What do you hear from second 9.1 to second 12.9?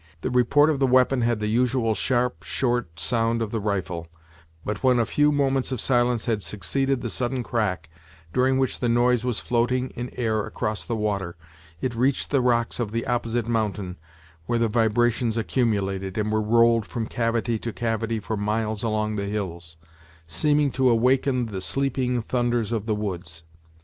was floating in air across the water, it reached the rocks